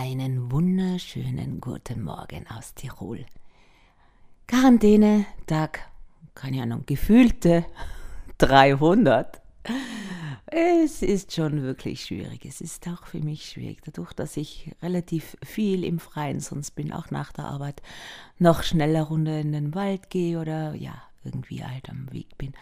[0.00, 3.26] Einen wunderschönen guten Morgen aus Tirol.
[4.46, 5.90] Quarantäne, Tag,
[6.36, 7.64] keine Ahnung, gefühlte
[8.38, 9.42] 300.
[10.46, 12.46] Es ist schon wirklich schwierig.
[12.46, 16.92] Es ist auch für mich schwierig, dadurch, dass ich relativ viel im Freien sonst bin,
[16.92, 17.82] auch nach der Arbeit,
[18.38, 20.94] noch schneller runter in den Wald gehe oder ja,
[21.24, 22.52] irgendwie halt am Weg bin.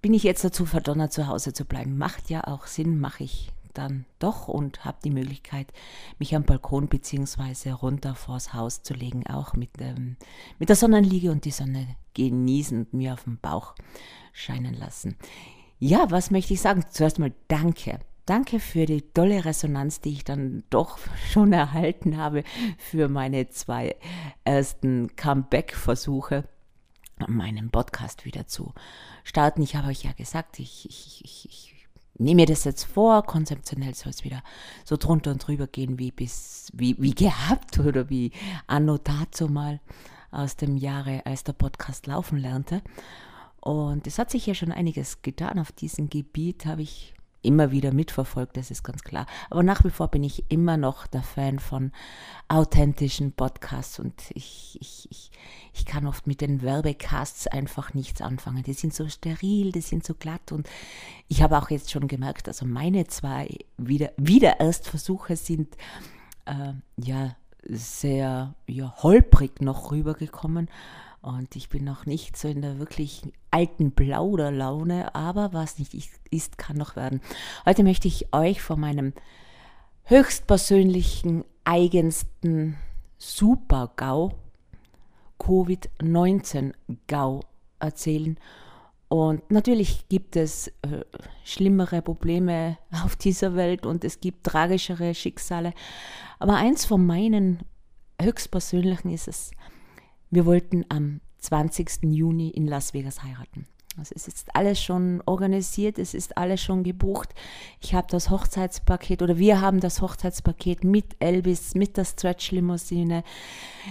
[0.00, 1.98] Bin ich jetzt dazu verdonnert, zu Hause zu bleiben?
[1.98, 5.72] Macht ja auch Sinn, mache ich dann doch und habe die Möglichkeit,
[6.18, 7.70] mich am Balkon bzw.
[7.70, 10.16] runter vors Haus zu legen, auch mit, ähm,
[10.58, 13.74] mit der Sonnenliege und die Sonne genießen und mir auf den Bauch
[14.32, 15.16] scheinen lassen.
[15.78, 16.84] Ja, was möchte ich sagen?
[16.90, 18.00] Zuerst mal danke.
[18.26, 20.98] Danke für die tolle Resonanz, die ich dann doch
[21.30, 22.44] schon erhalten habe
[22.76, 23.96] für meine zwei
[24.44, 26.44] ersten Comeback-Versuche
[27.26, 28.74] meinen Podcast wieder zu
[29.24, 29.62] starten.
[29.62, 31.77] Ich habe euch ja gesagt, ich, ich, ich, ich
[32.18, 34.42] nehme mir das jetzt vor, konzeptionell soll es wieder
[34.84, 38.32] so drunter und drüber gehen wie bis, wie, wie gehabt oder wie
[38.66, 39.80] anno dazu mal
[40.30, 42.82] aus dem Jahre, als der Podcast laufen lernte.
[43.60, 47.92] Und es hat sich ja schon einiges getan auf diesem Gebiet, habe ich immer wieder
[47.92, 49.26] mitverfolgt, das ist ganz klar.
[49.48, 51.92] Aber nach wie vor bin ich immer noch der Fan von
[52.48, 55.30] authentischen Podcasts und ich, ich, ich,
[55.88, 58.62] kann oft mit den Werbecasts einfach nichts anfangen.
[58.62, 60.68] Die sind so steril, die sind so glatt und
[61.26, 65.76] ich habe auch jetzt schon gemerkt, also meine zwei wieder, wieder Erstversuche sind
[66.44, 70.68] äh, ja sehr ja, holprig noch rübergekommen.
[71.20, 75.92] Und ich bin noch nicht so in der wirklich alten Plauderlaune, aber was nicht
[76.30, 77.20] ist, kann noch werden.
[77.66, 79.12] Heute möchte ich euch von meinem
[80.04, 82.76] höchstpersönlichen, eigensten
[83.18, 84.32] Super-GAU,
[85.48, 87.40] Covid-19-GAU
[87.78, 88.38] erzählen.
[89.08, 91.04] Und natürlich gibt es äh,
[91.42, 95.72] schlimmere Probleme auf dieser Welt und es gibt tragischere Schicksale.
[96.38, 97.60] Aber eins von meinen
[98.20, 99.52] höchstpersönlichen ist es,
[100.30, 102.02] wir wollten am 20.
[102.02, 103.66] Juni in Las Vegas heiraten.
[104.00, 107.34] Es ist alles schon organisiert, es ist alles schon gebucht.
[107.80, 113.24] Ich habe das Hochzeitspaket oder wir haben das Hochzeitspaket mit Elvis, mit der Stretch-Limousine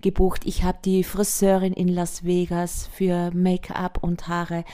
[0.00, 0.42] gebucht.
[0.44, 4.64] Ich habe die Friseurin in Las Vegas für Make-up und Haare.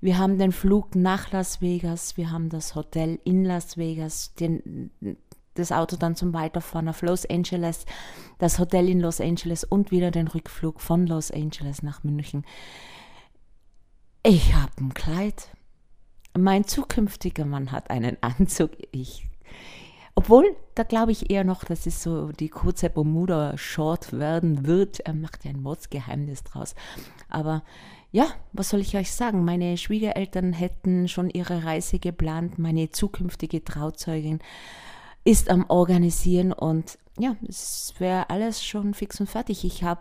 [0.00, 4.90] Wir haben den Flug nach Las Vegas, wir haben das Hotel in Las Vegas, den,
[5.54, 7.86] das Auto dann zum Weiterfahren auf Los Angeles,
[8.38, 12.44] das Hotel in Los Angeles und wieder den Rückflug von Los Angeles nach München.
[14.26, 15.50] Ich habe ein Kleid.
[16.34, 18.70] Mein zukünftiger Mann hat einen Anzug.
[18.90, 19.26] Ich,
[20.14, 25.00] obwohl, da glaube ich eher noch, dass es so die kurze Bermuda-Short werden wird.
[25.00, 26.74] Er macht ja ein Mordsgeheimnis draus.
[27.28, 27.64] Aber
[28.12, 29.44] ja, was soll ich euch sagen?
[29.44, 34.38] Meine Schwiegereltern hätten schon ihre Reise geplant, meine zukünftige Trauzeugin
[35.24, 39.64] ist am Organisieren und ja, es wäre alles schon fix und fertig.
[39.64, 40.00] Ich habe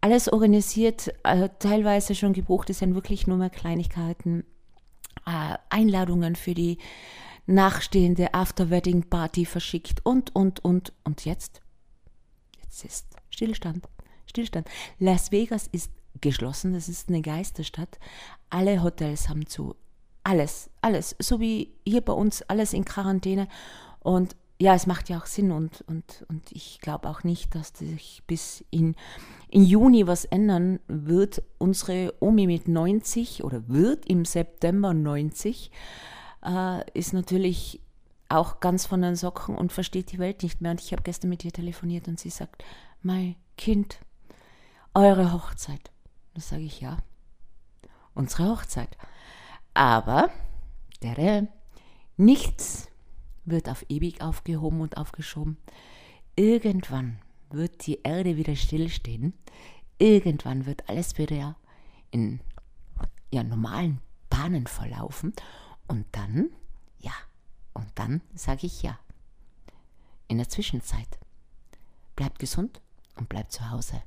[0.00, 4.44] alles organisiert, äh, teilweise schon gebucht, es sind wirklich nur mehr Kleinigkeiten,
[5.26, 6.78] äh, Einladungen für die
[7.46, 11.62] nachstehende After-Wedding-Party verschickt und, und, und, und jetzt?
[12.62, 13.88] Jetzt ist Stillstand.
[14.26, 14.68] Stillstand.
[14.98, 17.98] Las Vegas ist geschlossen, das ist eine Geisterstadt.
[18.50, 19.74] Alle Hotels haben zu.
[20.22, 21.16] Alles, alles.
[21.18, 23.48] So wie hier bei uns, alles in Quarantäne.
[24.00, 27.68] Und ja, es macht ja auch Sinn und, und, und ich glaube auch nicht, dass
[27.68, 28.96] sich bis in,
[29.48, 31.42] in Juni was ändern wird.
[31.58, 35.70] Unsere Omi mit 90 oder wird im September 90,
[36.44, 37.80] äh, ist natürlich
[38.28, 40.72] auch ganz von den Socken und versteht die Welt nicht mehr.
[40.72, 42.64] Und ich habe gestern mit ihr telefoniert und sie sagt,
[43.00, 44.00] mein Kind,
[44.92, 45.92] eure Hochzeit.
[46.34, 46.98] Da sage ich ja,
[48.14, 48.98] unsere Hochzeit.
[49.72, 50.30] Aber,
[51.00, 51.46] der,
[52.16, 52.88] nichts
[53.50, 55.56] wird auf ewig aufgehoben und aufgeschoben.
[56.36, 57.18] Irgendwann
[57.50, 59.34] wird die Erde wieder stillstehen.
[59.98, 61.56] Irgendwann wird alles wieder
[62.10, 62.40] in
[63.30, 64.00] ja, normalen
[64.30, 65.32] Bahnen verlaufen.
[65.86, 66.50] Und dann,
[67.00, 67.12] ja,
[67.74, 68.98] und dann sage ich ja.
[70.28, 71.18] In der Zwischenzeit,
[72.14, 72.80] bleibt gesund
[73.16, 74.02] und bleibt zu Hause.